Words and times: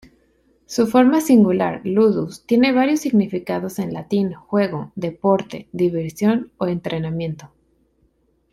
Su 0.65 0.87
forma 0.87 1.21
singular, 1.21 1.79
"ludus" 1.83 2.43
tiene 2.47 2.71
varios 2.71 3.01
significados 3.01 3.77
en 3.77 3.93
latín 3.93 4.33
"juego", 4.33 4.91
"deporte", 4.95 5.67
"diversión" 5.73 6.51
o 6.57 6.65
"entrenamiento". 6.65 7.51